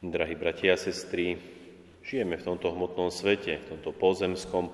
[0.00, 1.36] Drahí bratia a sestry,
[2.00, 4.72] žijeme v tomto hmotnom svete, v tomto pozemskom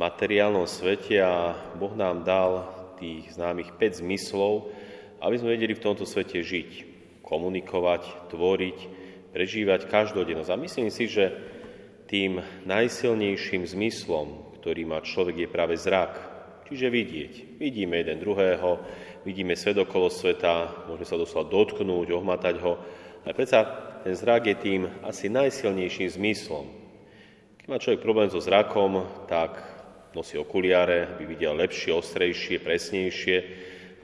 [0.00, 4.72] materiálnom svete a Boh nám dal tých známych 5 zmyslov,
[5.20, 6.70] aby sme vedeli v tomto svete žiť,
[7.20, 8.78] komunikovať, tvoriť,
[9.36, 10.48] prežívať každodennosť.
[10.48, 11.36] A myslím si, že
[12.08, 16.16] tým najsilnejším zmyslom, ktorý má človek, je práve zrak.
[16.72, 17.60] Čiže vidieť.
[17.60, 18.80] Vidíme jeden druhého,
[19.28, 23.03] vidíme svet okolo sveta, môžeme sa doslova dotknúť, ohmatať ho.
[23.24, 23.64] Ale predsa
[24.04, 26.68] ten zrak je tým asi najsilnejším zmyslom.
[27.56, 29.56] Keď má človek problém so zrakom, tak
[30.12, 33.36] nosí okuliare, aby videl lepšie, ostrejšie, presnejšie.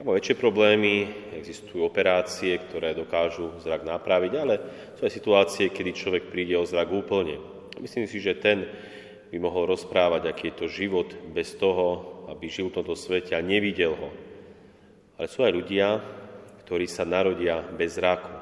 [0.01, 1.05] Alebo väčšie problémy,
[1.37, 4.55] existujú operácie, ktoré dokážu zrak napraviť, ale
[4.97, 7.37] sú aj situácie, kedy človek príde o zrak úplne.
[7.77, 8.65] Myslím si, že ten
[9.29, 13.45] by mohol rozprávať, aký je to život bez toho, aby žil v tomto svete a
[13.45, 14.09] nevidel ho.
[15.21, 16.01] Ale sú aj ľudia,
[16.65, 18.40] ktorí sa narodia bez zraku,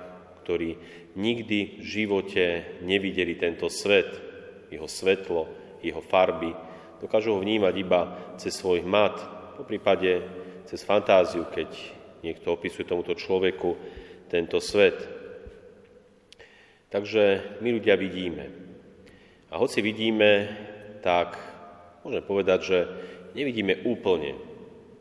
[0.50, 0.82] ktorí
[1.14, 2.44] nikdy v živote
[2.82, 4.10] nevideli tento svet,
[4.74, 5.46] jeho svetlo,
[5.86, 6.50] jeho farby.
[6.98, 9.14] Dokážu ho vnímať iba cez svoj mat,
[9.54, 10.26] po prípade
[10.66, 11.70] cez fantáziu, keď
[12.26, 13.78] niekto opisuje tomuto človeku
[14.26, 14.98] tento svet.
[16.90, 18.50] Takže my ľudia vidíme.
[19.54, 20.50] A hoci vidíme,
[21.06, 21.38] tak
[22.02, 22.78] môžeme povedať, že
[23.38, 24.34] nevidíme úplne.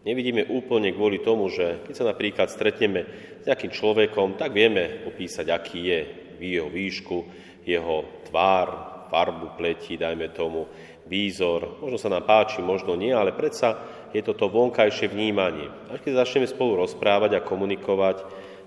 [0.07, 3.03] Nevidíme úplne kvôli tomu, že keď sa napríklad stretneme
[3.43, 6.01] s nejakým človekom, tak vieme opísať, aký je
[6.39, 7.17] jeho výšku,
[7.67, 8.67] jeho tvár,
[9.11, 10.71] farbu pleti, dajme tomu,
[11.09, 11.81] výzor.
[11.83, 13.81] Možno sa nám páči, možno nie, ale predsa
[14.13, 15.67] je to to vonkajšie vnímanie.
[15.91, 18.23] Až keď začneme spolu rozprávať a komunikovať,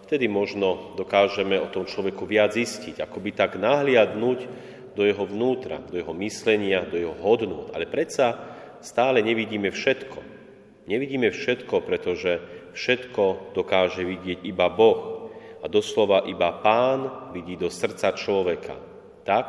[0.10, 4.40] vtedy možno dokážeme o tom človeku viac zistiť, by tak nahliadnúť
[4.92, 7.72] do jeho vnútra, do jeho myslenia, do jeho hodnot.
[7.72, 8.36] Ale predsa
[8.84, 10.41] stále nevidíme všetko.
[10.90, 12.42] Nevidíme všetko, pretože
[12.74, 15.30] všetko dokáže vidieť iba Boh.
[15.62, 18.74] A doslova iba Pán vidí do srdca človeka.
[19.22, 19.48] Tak,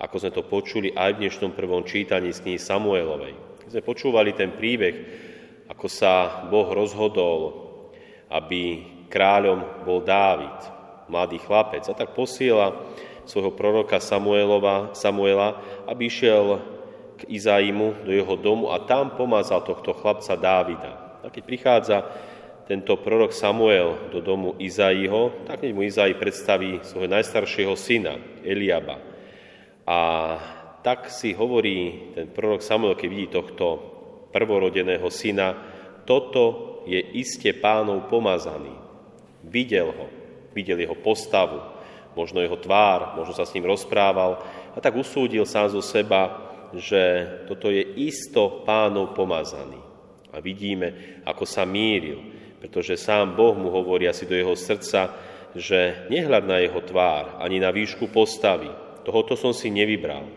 [0.00, 3.36] ako sme to počuli aj v dnešnom prvom čítaní z knihy Samuelovej.
[3.60, 4.96] Keď sme počúvali ten príbeh,
[5.68, 7.68] ako sa Boh rozhodol,
[8.32, 10.56] aby kráľom bol Dávid,
[11.12, 12.72] mladý chlapec, a tak posiela
[13.28, 16.58] svojho proroka Samuelova, Samuela, aby išiel
[17.20, 21.20] k Izaimu do jeho domu a tam pomazal tohto chlapca Dávida.
[21.20, 21.98] A keď prichádza
[22.64, 28.16] tento prorok Samuel do domu Izaiho, tak mu Izai predstaví svojho najstaršieho syna,
[28.46, 29.02] Eliaba.
[29.84, 29.98] A
[30.80, 33.66] tak si hovorí ten prorok Samuel, keď vidí tohto
[34.32, 35.58] prvorodeného syna,
[36.08, 38.72] toto je iste pánov pomazaný.
[39.44, 40.06] Videl ho,
[40.56, 41.60] videl jeho postavu,
[42.14, 44.40] možno jeho tvár, možno sa s ním rozprával
[44.74, 49.78] a tak usúdil sám zo seba, že toto je isto pánov pomazaný.
[50.30, 52.22] A vidíme, ako sa míril,
[52.62, 55.10] pretože sám Boh mu hovorí asi do jeho srdca,
[55.56, 58.70] že nehľad na jeho tvár, ani na výšku postavy.
[59.02, 60.28] Tohoto som si nevybral.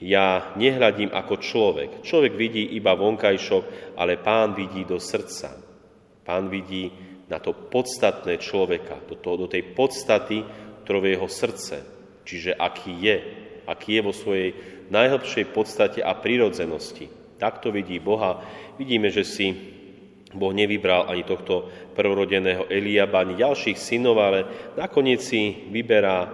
[0.00, 1.90] Ja nehľadím ako človek.
[2.04, 5.56] Človek vidí iba vonkajšok, ale pán vidí do srdca.
[6.24, 6.88] Pán vidí
[7.30, 10.42] na to podstatné človeka, do, toho, do tej podstaty,
[10.84, 11.76] ktorou je jeho srdce.
[12.26, 13.16] Čiže aký je,
[13.70, 14.50] aký je vo svojej
[14.90, 17.06] najhlbšej podstate a prirodzenosti.
[17.38, 18.42] Takto vidí Boha.
[18.74, 19.54] Vidíme, že si
[20.34, 26.26] Boh nevybral ani tohto prvorodeného Eliaba, ani ďalších synov, ale nakoniec si vyberá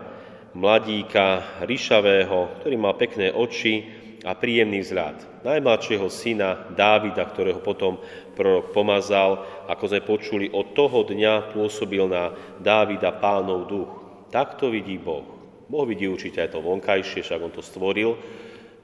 [0.56, 3.84] mladíka ríšavého, ktorý mal pekné oči
[4.24, 5.44] a príjemný vzhľad.
[5.44, 8.00] Najmladšieho syna Dávida, ktorého potom
[8.34, 13.90] prorok pomazal, ako sme počuli, od toho dňa pôsobil na Dávida pánov duch.
[14.32, 15.35] Takto vidí Boh.
[15.66, 18.14] Boh vidí určite aj to vonkajšie, však on to stvoril,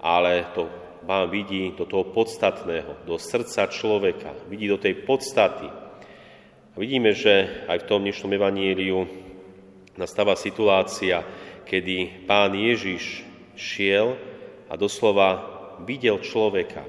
[0.03, 0.67] ale to
[1.03, 5.67] Pán vidí do toho podstatného, do srdca človeka, vidí do tej podstaty.
[6.73, 9.11] A vidíme, že aj v tom dnešnom evaníliu
[9.99, 11.27] nastáva situácia,
[11.67, 13.27] kedy Pán Ježiš
[13.59, 14.15] šiel
[14.71, 15.43] a doslova
[15.83, 16.87] videl človeka.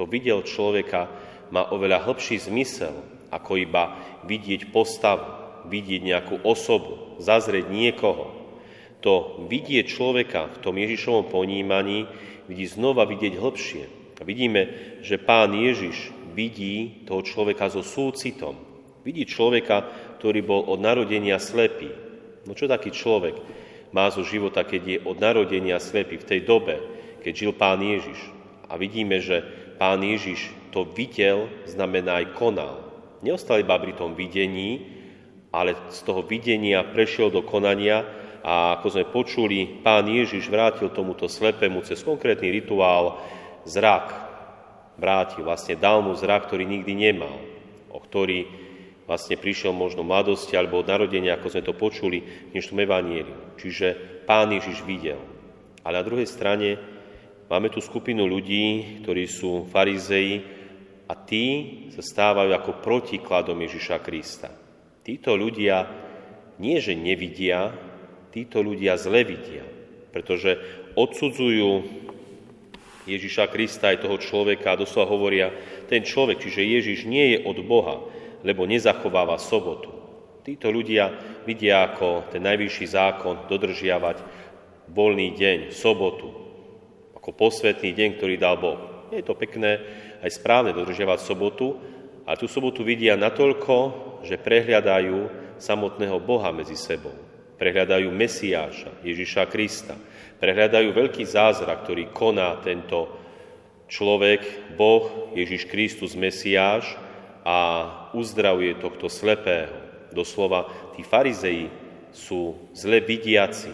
[0.00, 1.12] To videl človeka
[1.52, 2.96] má oveľa hlbší zmysel,
[3.28, 5.28] ako iba vidieť postavu,
[5.68, 8.45] vidieť nejakú osobu, zazrieť niekoho
[9.06, 12.10] to vidie človeka v tom Ježišovom ponímaní,
[12.50, 13.84] vidí znova vidieť hlbšie.
[14.18, 14.66] A vidíme,
[15.06, 18.58] že pán Ježiš vidí toho človeka so súcitom.
[19.06, 19.86] Vidí človeka,
[20.18, 21.94] ktorý bol od narodenia slepý.
[22.50, 23.38] No čo taký človek
[23.94, 26.82] má zo života, keď je od narodenia slepý v tej dobe,
[27.22, 28.18] keď žil pán Ježiš.
[28.66, 29.46] A vidíme, že
[29.78, 32.82] pán Ježiš to videl, znamená aj konal.
[33.22, 34.82] Neostal iba pri tom videní,
[35.54, 38.15] ale z toho videnia prešiel do konania
[38.46, 43.18] a ako sme počuli, pán Ježiš vrátil tomuto slepému cez konkrétny rituál
[43.66, 44.14] zrak.
[44.94, 47.42] Vrátil, vlastne dal mu zrak, ktorý nikdy nemal,
[47.90, 48.46] o ktorý
[49.10, 53.58] vlastne prišiel možno mladosti alebo od narodenia, ako sme to počuli v dnešnom evaníliu.
[53.58, 53.86] Čiže
[54.26, 55.18] Pán Ježiš videl.
[55.86, 56.78] Ale na druhej strane
[57.46, 60.42] máme tu skupinu ľudí, ktorí sú farizeji
[61.06, 61.44] a tí
[61.94, 64.50] sa stávajú ako protikladom Ježiša Krista.
[65.06, 65.86] Títo ľudia
[66.58, 67.70] nie, že nevidia,
[68.36, 69.64] títo ľudia zle vidia,
[70.12, 70.60] pretože
[70.92, 71.88] odsudzujú
[73.08, 75.48] Ježiša Krista aj toho človeka a doslova hovoria,
[75.88, 78.04] ten človek, čiže Ježiš nie je od Boha,
[78.44, 79.88] lebo nezachováva sobotu.
[80.44, 81.16] Títo ľudia
[81.48, 84.20] vidia ako ten najvyšší zákon dodržiavať
[84.92, 86.28] voľný deň, sobotu,
[87.16, 89.08] ako posvetný deň, ktorý dal Boh.
[89.16, 89.80] Je to pekné,
[90.20, 91.80] aj správne dodržiavať sobotu,
[92.26, 93.76] a tú sobotu vidia natoľko,
[94.26, 97.25] že prehľadajú samotného Boha medzi sebou.
[97.56, 99.96] Prehľadajú Mesiáša, Ježiša Krista.
[100.36, 103.08] Prehľadajú veľký zázrak, ktorý koná tento
[103.88, 106.84] človek, Boh, Ježiš Kristus, Mesiáš
[107.46, 107.58] a
[108.12, 109.72] uzdravuje tohto slepého.
[110.12, 111.72] Doslova, tí farizeji
[112.12, 113.72] sú zle vidiaci.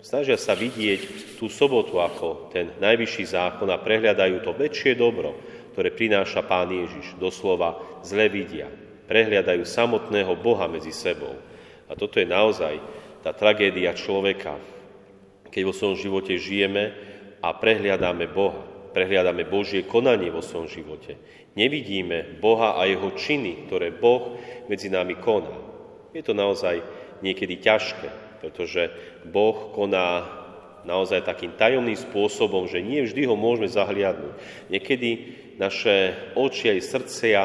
[0.00, 5.34] Snažia sa vidieť tú sobotu ako ten najvyšší zákon a prehľadajú to väčšie dobro,
[5.74, 7.18] ktoré prináša Pán Ježiš.
[7.18, 8.70] Doslova zle vidia.
[9.10, 11.34] Prehľadajú samotného Boha medzi sebou.
[11.86, 12.78] A toto je naozaj
[13.26, 14.54] tá tragédia človeka,
[15.50, 16.94] keď vo svojom živote žijeme
[17.42, 21.20] a prehliadáme Boha prehliadame Božie konanie vo svojom živote.
[21.52, 24.40] Nevidíme Boha a jeho činy, ktoré Boh
[24.72, 25.52] medzi nami koná.
[26.16, 26.80] Je to naozaj
[27.20, 28.88] niekedy ťažké, pretože
[29.28, 30.24] Boh koná
[30.88, 34.32] naozaj takým tajomným spôsobom, že nie vždy ho môžeme zahliadnúť.
[34.72, 35.08] Niekedy
[35.60, 37.40] naše oči aj srdcia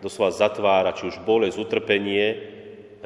[0.00, 2.55] doslova zatvára, či už bolesť, utrpenie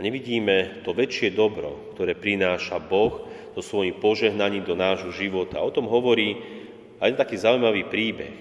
[0.01, 5.61] a nevidíme to väčšie dobro, ktoré prináša Boh so svojím požehnaním do nášho života.
[5.61, 6.41] O tom hovorí
[6.97, 8.33] a je taký zaujímavý príbeh.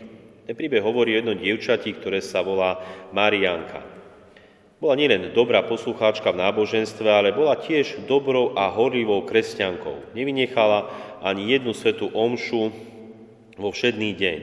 [0.47, 2.79] Ten príbeh hovorí o jednom dievčati, ktoré sa volá
[3.11, 3.83] Marianka.
[4.79, 10.15] Bola nielen dobrá poslucháčka v náboženstve, ale bola tiež dobrou a horlivou kresťankou.
[10.15, 10.87] Nevynechala
[11.19, 12.71] ani jednu svetú omšu
[13.59, 14.39] vo všedný deň.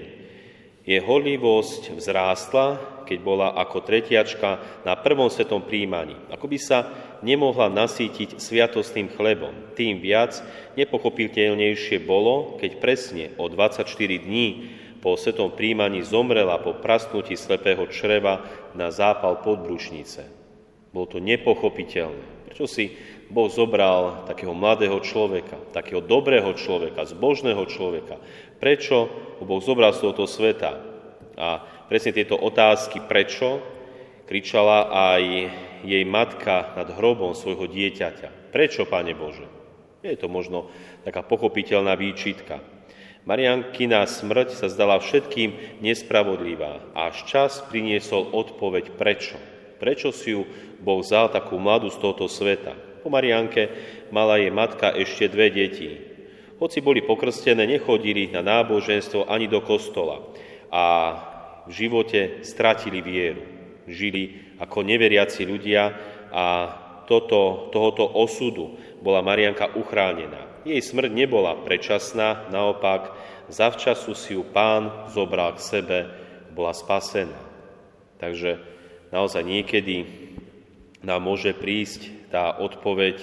[0.84, 2.66] Jej horlivosť vzrástla,
[3.06, 6.18] keď bola ako tretiačka na prvom svetom príjmaní.
[6.28, 6.78] Ako by sa
[7.24, 9.52] nemohla nasítiť sviatostným chlebom.
[9.76, 10.40] Tým viac
[10.76, 13.86] nepochopiteľnejšie bolo, keď presne o 24
[14.20, 18.42] dní po svetom príjmaní zomrela po prasnutí slepého čreva
[18.74, 20.26] na zápal podbrušnice.
[20.90, 22.50] Bolo to nepochopiteľné.
[22.50, 22.96] Prečo si
[23.28, 28.16] Boh zobral takého mladého človeka, takého dobrého človeka, zbožného človeka?
[28.56, 29.06] Prečo
[29.38, 30.80] ho Boh zobral z tohoto sveta?
[31.36, 33.60] A presne tieto otázky, prečo,
[34.24, 35.22] kričala aj
[35.86, 38.50] jej matka nad hrobom svojho dieťaťa.
[38.50, 39.46] Prečo, Pane Bože?
[40.02, 40.70] Je to možno
[41.06, 42.62] taká pochopiteľná výčitka.
[43.26, 49.34] Mariankina smrť sa zdala všetkým nespravodlivá až čas priniesol odpoveď prečo.
[49.82, 50.46] Prečo si ju
[50.78, 52.78] Boh vzal takú mladú z tohoto sveta?
[53.02, 53.70] Po Marianke
[54.14, 55.90] mala jej matka ešte dve deti.
[56.62, 60.22] Hoci boli pokrstené, nechodili na náboženstvo ani do kostola
[60.70, 60.84] a
[61.66, 63.55] v živote stratili vieru
[63.86, 65.94] žili ako neveriaci ľudia
[66.30, 66.46] a
[67.06, 70.66] toto, tohoto osudu bola Marianka uchránená.
[70.66, 73.14] Jej smrť nebola predčasná, naopak
[73.46, 75.98] zavčasu si ju pán zobral k sebe,
[76.50, 77.38] bola spasená.
[78.18, 78.58] Takže
[79.14, 79.96] naozaj niekedy
[81.06, 83.22] nám môže prísť tá odpoveď,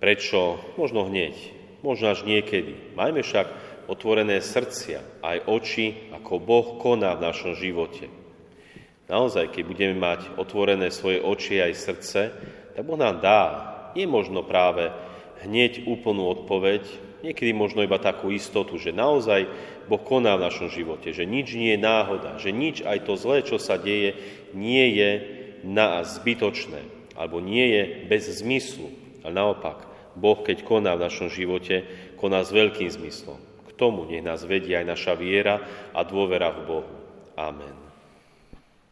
[0.00, 1.36] prečo, možno hneď,
[1.84, 2.96] možno až niekedy.
[2.96, 3.46] Majme však
[3.90, 8.08] otvorené srdcia, aj oči, ako Boh koná v našom živote.
[9.08, 12.20] Naozaj, keď budeme mať otvorené svoje oči aj srdce,
[12.76, 13.42] tak Boh nám dá.
[13.96, 14.92] Nie možno práve
[15.40, 16.84] hneď úplnú odpoveď,
[17.24, 19.48] niekedy možno iba takú istotu, že naozaj
[19.88, 23.40] Boh koná v našom živote, že nič nie je náhoda, že nič aj to zlé,
[23.40, 24.12] čo sa deje,
[24.52, 25.10] nie je
[25.64, 26.84] na zbytočné,
[27.16, 28.92] alebo nie je bez zmyslu.
[29.24, 29.88] Ale naopak,
[30.20, 31.88] Boh, keď koná v našom živote,
[32.20, 33.40] koná s veľkým zmyslom.
[33.66, 35.64] K tomu nech nás vedie aj naša viera
[35.96, 36.92] a dôvera v Bohu.
[37.38, 37.87] Amen.